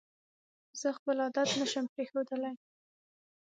[0.81, 2.51] زه خپل عادت پشم پرېښودلې